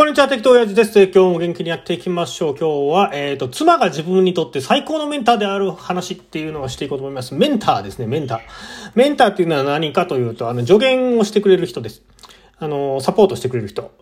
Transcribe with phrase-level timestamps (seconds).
[0.00, 1.02] こんにちは、適当親父です。
[1.02, 2.56] 今日も元気にやっていきましょう。
[2.58, 7.34] 今日は、えっ、と、妻が自分にとって最高のメンターである話っていうのをしていこうと思います。
[7.34, 8.40] メンターですね、メンター。
[8.94, 12.00] メンターっていうのは何かというと、あの、助言をしてくれる人です。
[12.58, 13.92] あの、サポートしてくれる人。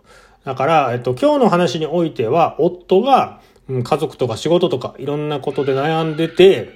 [0.44, 6.74] だから、えっ、と、今日の話においては、夫が、うん家族とか仕事とか、いろんなことで悩んでて、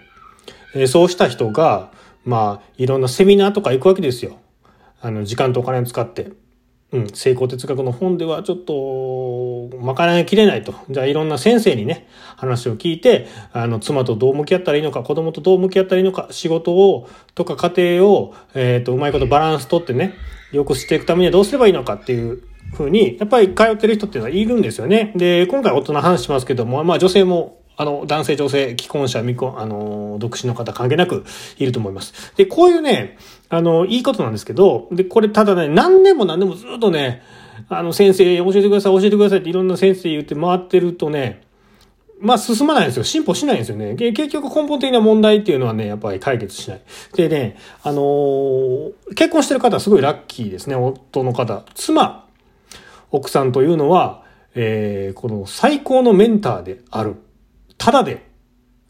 [0.75, 1.93] えーそうした人が、
[2.25, 4.39] まあ、いろんなセミナーとか行くわけですよ。
[5.01, 6.42] あの、時間とお金を使って。
[6.93, 10.75] うん、成功哲学の本ではちょっと、まかないきれないと。
[10.91, 12.07] じゃあいろんな先生にね、
[12.37, 20.13] 話を聞いて、あの、妻とどう向き合ったらいいのか、子供とどう向き合ったらいいのか、仕事を、とか家庭を、えっ、と、うまいことバランス取ってね、
[20.53, 22.43] 良くしていくためにはどうすればいいのかっていう
[22.75, 25.15] ふうに、やっぱり通ってる人っていうのはいるんですよね。
[25.17, 31.25] で、今回大人話しますけども、まあ女性も、あの、男性、女性、既婚者、未婚、あの、独身の方関係なく
[31.59, 32.35] いると思います。
[32.37, 33.17] で、こういうね、
[33.49, 37.23] あの、いいことなんですけど、で、これただね、何年も何年もずっとね、
[37.69, 41.43] あの、先生、教えてください、教えてくださいっていろんな先生言って回ってるとね、
[42.23, 43.05] まあ進まないんですよ。
[43.05, 43.97] 進歩しないんですよね。
[43.97, 46.81] 結局根本的な問題っていうのはね、やっぱり解決しない。
[47.15, 50.77] でね、あのー結婚してる方はすごいラッキーですね。
[50.77, 51.65] 夫の方。
[51.75, 52.29] 妻、
[53.11, 54.23] 奥さんというのは、
[54.55, 57.17] えーこの最高のメンターである。
[57.85, 58.25] ただで、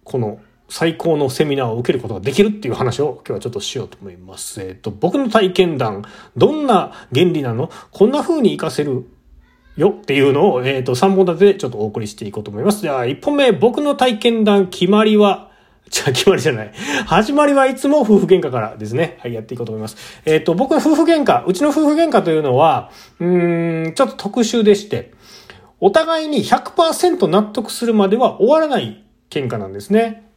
[0.05, 4.61] この最高のセミナーを受けることができるっていう話を今日はちょっとしようと思います。
[4.61, 6.05] えっ、と、僕の体験談、
[6.37, 7.71] どんな原理なの？
[7.91, 9.07] こんな風に活かせる
[9.79, 12.83] よっていうのを、えっ、と、3本立てでちょっとお送りしていこうと思います。
[12.83, 15.51] では、1本目、僕の体験談、決まりは、
[15.89, 16.73] じゃあ、決まりじゃない。
[17.07, 19.17] 始まりはいつも夫婦喧嘩からですね。
[19.21, 19.97] はい、やっていこうと思います。
[20.27, 22.91] えっ、と、僕の夫婦喧嘩、うちの夫婦喧嘩というのは、
[23.21, 25.13] うーん、ちょっと特殊でして、
[25.85, 30.31] お互いに100%納得するまでは終わらない喧嘩なんですね。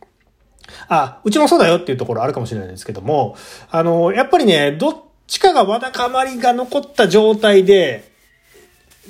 [0.89, 3.37] あ、うちもそうだよっていうところあるかもしれないですけども、
[3.69, 8.11] あの、やっぱりね、どっちかがわだかまりが残った状態で、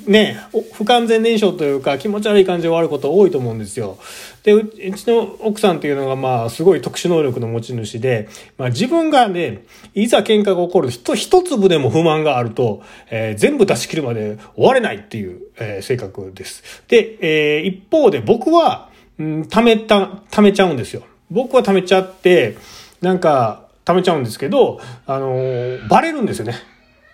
[0.06, 0.38] ね、
[0.72, 3.98] 不完全燃焼というか気持ち悪い感じで終わること多いと思うんですよ。
[4.44, 8.28] で、うちの奥さんっていうのがまあすごい特殊能力の持ち主で、
[8.58, 16.62] まあ自分がね、いざ喧嘩が起こると一粒でも不満があると、えー全部出し切るまで終われないっていう、えー性格です。
[16.88, 21.02] で、えー一方で僕は、うん、溜めた、溜めちゃうんですよ。
[21.30, 22.56] 僕は溜めちゃって、
[23.00, 26.54] なんか、溜めちゃうんですけど、あのーバレるんですよね。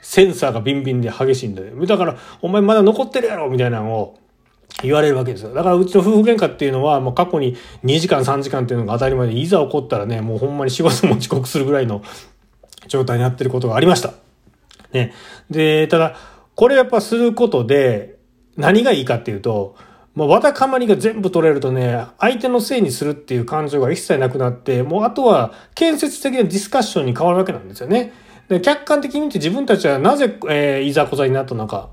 [0.02, 1.72] センサーがビンビンで激しいんで。
[1.86, 4.18] だから、お前まだ残ってるやろみたいなのを
[4.82, 5.54] 言われるわけですよ。
[5.54, 12.02] だからうちの夫婦喧嘩っていうのは、もう過去に2時間3時間っていうのが当たり前で、いざ起こったらね、もうほんまに仕事も遅刻するぐらいの
[12.88, 14.12] 状態になってることがありました。
[14.92, 15.14] ね。
[15.50, 16.16] で、ただ、
[16.56, 18.16] これやっぱすることで、
[18.56, 19.76] 何がいいかっていうと、
[20.14, 28.12] もうわだかまりが全部取れるとね、相手のせいにするっていう感情が一切なくなって、もうあとは建設的なディスカッションに変わるわけなんですよね。
[28.48, 31.90] で客観的に見て自分たちはなぜ、えーいざこざになったのか。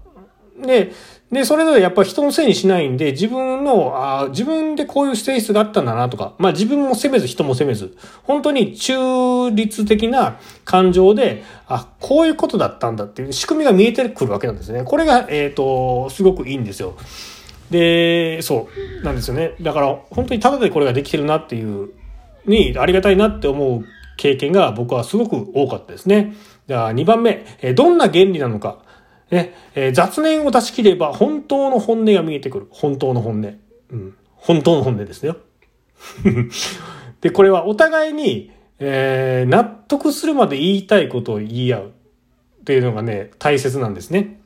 [0.66, 0.92] で、
[1.32, 14.84] で、それぞれやっぱ人のせいにしないんで、自分の、あ自分でこういう性質があったんだなとか、まあ自分も責めず人も責めず、本当に中立的な感情で、あ、こういうことだったんだっていう仕組みが見えてくるわけなんですね。
[14.84, 16.98] これが、えっ、と、すごくいいんですよ。
[17.70, 18.68] で、そ
[19.02, 19.54] う、なんですよね。
[19.62, 21.92] だから、本当にただでこれができてるなっていう、
[22.48, 23.86] に、ありがたいなって思う
[24.20, 26.36] 経験が僕はすごく多かったですね。
[26.68, 28.80] じゃあ、2番目、えどんな原理なのか。
[29.32, 32.68] ね、え雑念を出し切れば本当の本音が見えてくる。
[32.70, 33.58] 本当の本音。
[33.92, 34.16] うん。
[34.36, 35.38] 本当の本音ですよ。
[37.22, 44.42] で、これはお互いに、えー納得するまで言いたいことを言い合うっていうのがね、大切なんですね。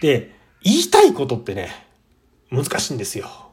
[0.00, 0.30] で、
[0.62, 1.70] 言いたいことってね、
[2.50, 3.47] 難しいんですよ。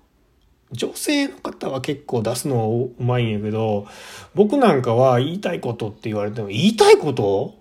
[0.71, 3.87] 女性の方は結構出すのはうまいんやけど、
[4.33, 7.55] 僕なんかは言いたいことって言われても、言いたいこと？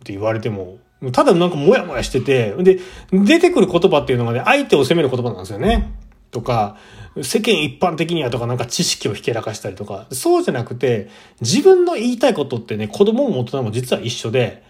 [0.00, 0.78] って言われても、
[1.12, 2.78] ただなんかモヤモヤしてて、で、
[3.12, 5.92] 出てくる言葉っていうのがね、相手を責める言葉なんですよね。
[6.30, 6.76] とか、
[7.22, 11.08] 世間一般的にはとかなんか知識をひけらかしたりとか、そうじゃなくて、
[11.40, 14.62] 自分の言いたいことってね、子供も大人も実は一緒で、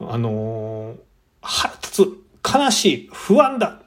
[0.00, 0.96] あのー
[1.46, 3.82] 腹立つ、悲しい、不安だ、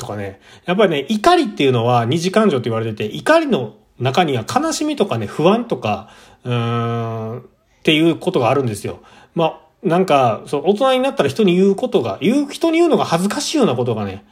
[0.00, 0.40] とかね。
[0.64, 6.10] やっぱりね、怒りっていうのは二次感情って言われてて、怒りの中には悲しみとかね、不安とか、
[6.44, 7.42] うーん、っ
[7.84, 9.00] ていうことがあるんですよ。
[9.34, 14.24] まあ、なんか、そう、大人になったら人に言うことが、言う、人に言うのが恥ずかしいようなことがね、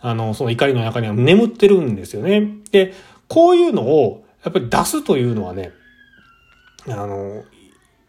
[0.00, 2.54] あの、その怒りの中には眠ってるんですよね。
[2.70, 2.94] で、
[3.28, 5.72] こういうのを、やっぱり出すというのはね、
[6.88, 7.44] あの、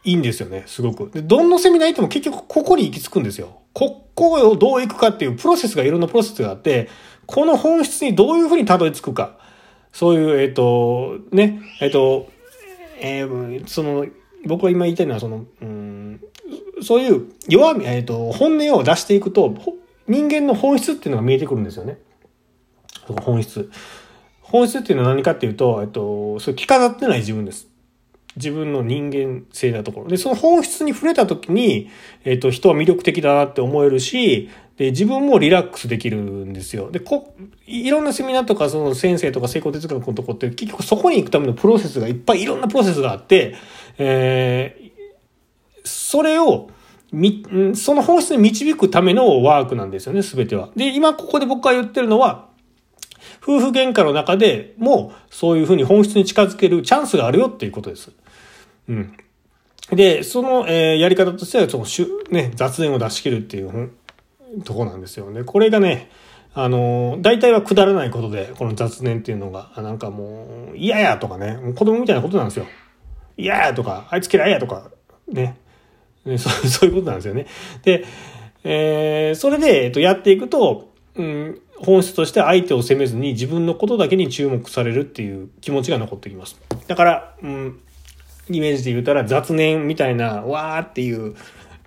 [0.03, 1.11] いいんですよね、すごく。
[1.11, 3.61] で、どのセミナー行っても結局ここに行き着くんですよ。
[3.73, 6.89] ここをどう行くかっていうプロセスがいろんなプロセスがあって、
[7.27, 9.37] この本質にどういうふうにたどり着くか。
[9.93, 12.27] そういう、えっ、と、ね、えっ、と、
[12.99, 14.07] えーその、
[14.47, 16.19] 僕が今言いたいのは、その、うん、
[16.81, 19.53] そういう弱み、えっ、と、本音を出していくと、
[20.07, 21.99] 人間の本質っていうのが見えてくるんですよね。
[23.21, 23.69] 本質。
[24.41, 27.67] 本質っていうのは何かっていうと、えっと、それ着飾ってない自分です。
[28.37, 30.07] 自分の人間性なところ。
[30.07, 31.89] で、その本質に触れた時に、
[32.23, 36.91] えっと、人は魅力的だなって思えるし、で、自分もリラックスできるんですよ。
[36.91, 37.35] で、こ、
[37.65, 43.55] いろんなセミナーとか、その先生とか成功哲学のとこって、結局そこに行くためのプロセスがいっぱいいろんなプロセスがあって、
[43.97, 44.91] えー、
[45.83, 46.69] それを、
[47.11, 47.43] み、
[47.73, 50.69] その本質に導くためのワークなんですよね、すべては。
[50.75, 52.47] で、今ここで僕が言ってるのは、
[53.41, 58.11] 夫婦喧嘩の中でもそういうふうに本質に近づけるチャンスがあるよっていうことです。
[58.89, 59.17] うん。
[59.91, 63.91] で、その、えー、やり方としては、その、しゅ、ね、雑念を出し切るっていう、
[64.63, 65.43] とこなんですよね。
[65.43, 66.09] これがね、
[66.53, 72.65] あの、大体はくだらないことで、この雑念っていうのが、なんかもう、嫌やとかね、子供みたいなことなんですよ。
[73.37, 74.89] 嫌やとか、あいつ嫌いやとか、
[75.27, 75.57] ね。
[76.25, 77.45] ねそう そういうことなんですよね。
[77.83, 78.05] で、
[78.63, 86.59] えー、それで、えっと、やっていくと、うん、本質として相手を責めずに自分のことだけに注目されるっていう気持ちが残ってきます。
[86.87, 87.79] だから、うん、
[88.49, 91.35] イメージで言うたら雑念みたいな、わーっていう、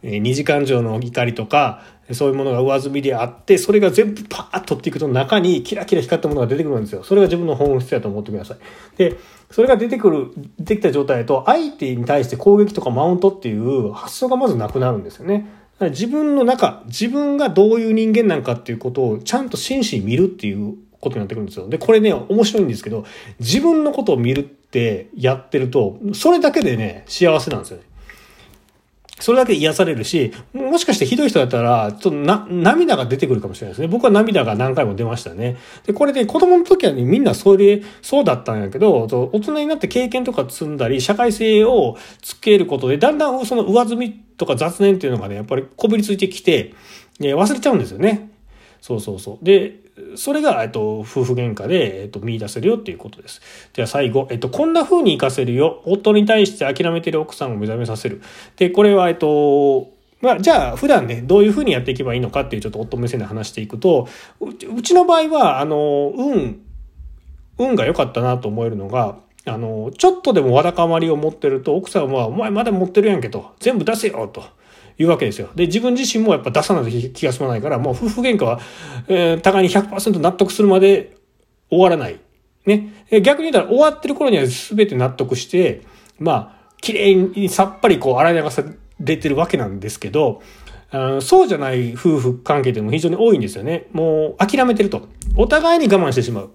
[0.03, 7.05] え二次感情の怒りとか、そういうものが上積みであって、それが全部パーッとっていくと中にキラキラ光ったものが出てくるんですよ。
[7.05, 8.59] それが自分の本質だと思ってください。
[8.97, 9.17] で、
[9.51, 15.47] それが出てくる、できた状態だと、相手に対して攻撃とかマウントっていう発想がまずなくなるんですよね。
[15.81, 21.69] 自分の中、自分がどういう人間なんかっていうことをちゃんと真摯に見るっていうことになってくるんですよ。
[21.69, 23.05] で、これね、面白いんですけど、
[23.39, 27.83] 自分のことを見るってやってると、それだけでね、幸せなんですよね。
[29.19, 33.89] それだけ癒されるし、もしかしてひどい人だったら、ちょっとな、涙が出てくるかもしれないですね。
[33.89, 35.57] 僕は涙が何回も出ましたね。
[35.85, 46.73] で、これで、子供の時はね、みんなそれ、そうだったんやけど、大人になって経験とか積んだり、社会性をつけることで、だんだんその上積みとか雑念っていうのがね、やっぱりこびりついてきて、
[47.19, 48.31] 忘れちゃうんですよね。
[48.81, 49.45] そうそうそう。
[49.45, 49.81] で、
[50.17, 53.41] それが、えっと、夫婦喧嘩で、えっと、見出せるよっていうことです。
[53.73, 55.83] じゃあ最後、えっと、こんな風に活かせるよ。
[55.85, 58.23] 夫に対して諦めてる奥さんを目覚めさせる。
[58.57, 59.91] で、これは、えっと、
[60.21, 64.09] まあ、じゃあ、普段ね、どういう風にやっていけばいいのかっていうちょっと夫目線で話していくと、
[64.41, 66.61] うちの場合は、あの、運、
[67.59, 69.17] 運が良かったなと思えるのが、
[69.47, 74.45] あの、ちょっとでもわだかまりを持ってると、奥さんは、お前まだ持ってるやんけと、全部出せよと。
[75.01, 75.49] いうわけですよ。
[75.55, 78.61] で、自分自身もやっぱ出さないと気が済まないから、もう夫婦喧嘩は、
[79.09, 81.17] えー、互いに100%納得するまで
[81.71, 82.21] 終わらない。
[82.67, 83.07] ね。
[83.23, 85.83] 逆に言ったら終わってる頃には全て納得して、
[86.19, 88.63] まあ、綺麗にさっぱりこう洗い流さ
[89.01, 90.43] れてるわけなんですけど、
[90.91, 93.87] あそうじゃない夫婦関係でも非常に多いんですよね。
[93.93, 95.09] もう諦めてると。
[95.35, 96.51] お互いに我慢してしまう。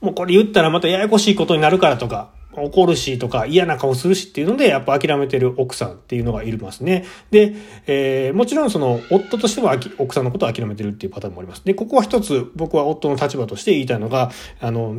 [0.00, 7.04] もうこれ言ったらまたややこしいことになるからとか、怒るしとか嫌な顔するしっていうので、やっぱ諦めてる奥さんっていうのがいますね。
[7.30, 7.54] で、
[7.86, 11.64] えー、もちろんその夫としては奥さんのことを諦めてるっていうパターンもあります。
[11.64, 14.30] で、ここは一つ僕は夫の立場として言いたいのが、
[14.60, 14.96] あの、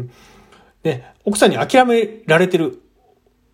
[0.83, 2.80] ね、奥さんに諦められてる、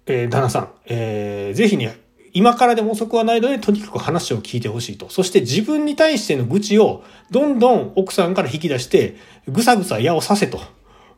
[0.06, 2.00] えー、旦那さん、えー、ぜひね、
[2.34, 5.10] 今からでも遅くはないので、とにかく話を聞いてほしいと。
[5.10, 9.16] そして自分に対しての愚痴をどんどん奥さんから引き出して、
[9.48, 10.60] ぐさぐさ矢をさせと。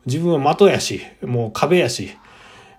[0.06, 2.16] 自分は的やし、もう壁やし、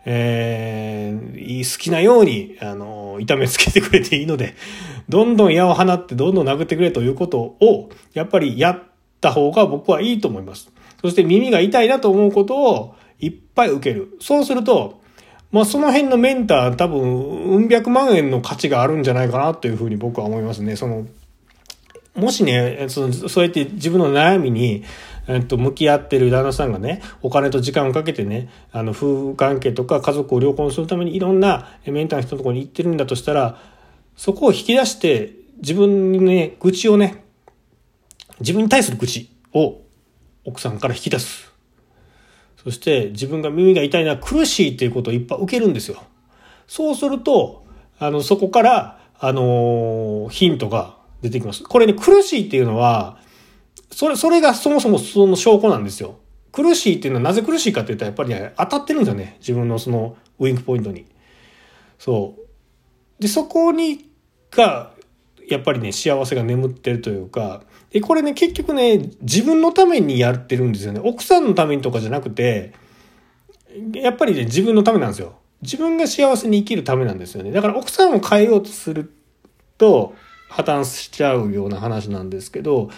[0.05, 4.55] えー、好きなように、あの、痛めつけてくれていいので、
[5.09, 8.83] どんどん矢を放ってどんどん殴ってくれということを、やっぱりやっ
[9.19, 10.71] た方が僕はいいと思います。
[11.01, 14.17] そして耳が痛いなと思うことをいっぱい受ける。
[14.19, 15.01] そうすると、
[15.51, 20.75] まあその辺のメンター多分、うん百万円の価値があるんじゃないかなというふうに僕は思いますね。
[20.75, 21.05] その、
[22.21, 24.83] もしね、そのそうやって自分の悩みに、
[25.27, 33.59] えっと、向き合ってる旦那さんがね、お金と時間をかけてね、あの、夫婦関係とか家族を良好にするためにいろんなメンターの人のところに行ってるんだとしたら、
[34.15, 37.23] そこを引き出して、自分にね、愚痴をね、
[38.39, 39.81] 自分に対する愚痴を
[40.45, 41.51] 奥さんから引き出す。
[42.63, 46.03] そして自分が耳が痛いな、苦しいっていうことをいっぱい受けるんですよ。
[46.67, 47.65] そうすると、
[47.97, 51.63] あの、そこから、あのー、ヒントが出てきます。
[51.63, 53.19] これね、苦しいっていうのは、
[53.91, 56.19] それ、それがそもそもその証拠なんですよ。
[56.51, 59.37] 苦しいっていうのはなぜ苦しいかって言ったらやっぱりね、当たってるんですよね。
[59.39, 61.05] 自分のそのウィンクポイントに。
[61.97, 63.21] そう。
[63.21, 64.09] で、そこに、
[64.49, 64.91] が、
[65.47, 71.01] やっぱりね、幸せが眠ってるというか、で、これね、結局ね、自分のためにやってるんですよね。
[71.03, 72.73] 奥さんのためにとかじゃなくて、
[73.93, 75.35] やっぱりね、自分のためなんですよ。
[75.61, 77.51] 自分が幸せに生きるためなんですよね。
[77.51, 79.13] だから奥さんを変えようとする
[79.77, 80.15] と、
[80.51, 82.89] 破綻しちゃうような話なんですけど、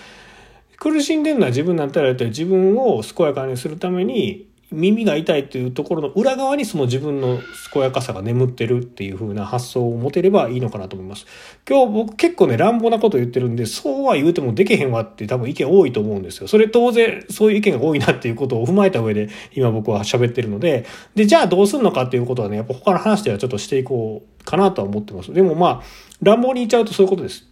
[0.78, 7.40] 苦しんでるのは自分だったら自分を健やかにするために耳が痛いというところの裏側にその自分の
[7.72, 11.26] 健やかさが眠ってるっていう風な発想を持てればいいのかなと思います。
[11.70, 16.48] 今日僕結構ね乱暴なこと言ってるんで、そうは言うてもできへんわって多分意見多いと思うんですよ。
[16.48, 25.34] それ当然そういう意見が多いなっていうことを踏まえた上で今僕は喋ってるので、で、じゃあどうするのかっていうことはね、やっぱ他の話ではちょっとしていこうかなとは思ってます。
[25.34, 25.84] でもまあ、
[26.22, 27.48] 乱暴に言っちゃうとそういうことです。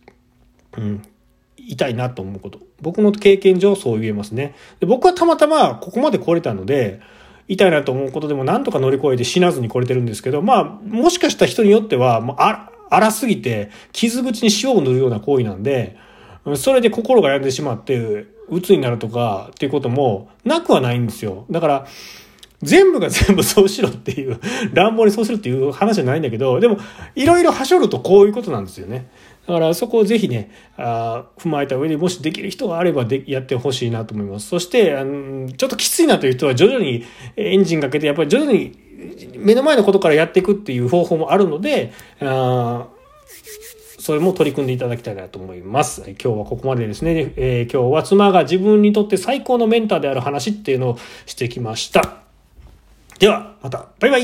[0.78, 1.02] うん。
[1.68, 2.60] 痛いなと思うこと。
[2.82, 4.56] 僕の経験上そう言えますね。
[4.80, 7.02] で僕はたまたまここまで来れたので、
[7.48, 12.36] 痛いなと思うことでもなんとか乗り越えて死なずに来れてるんですけど、まあ、もしかしたら人によっては、もう、
[12.90, 15.98] 荒すぎて、傷口に塩を塗るような行為なんで、
[16.56, 21.46] それで心が病んでしまって、鬱になるとかっていうこともなくはないんですよ。
[21.52, 21.88] だから、
[22.62, 24.40] 全部が全部そうしろっていう、
[24.74, 26.78] 乱暴にそうするっていう話じゃないんだけど、でも、
[27.16, 29.10] いろいろはしょるとこういうことなんですよね。
[29.48, 34.48] だからそこをぜひね、あ踏まえた上でもしできる人があればでやってほしいなと思います。
[34.48, 37.04] そして、あのちょっときついなという人は徐々に
[37.36, 38.78] エンジンかけて、やっぱり徐々に
[39.38, 42.88] 目の前のことからやっていくっていう方法もあるので、あ
[44.00, 46.02] それも取り組んでいただきたいなと思います。
[46.02, 47.34] 今日はここまでですね。
[47.36, 52.22] えー、今日は妻が自分にとって最高のメンターである話っていうのをしてきました。
[53.20, 54.24] では、また、バイバイ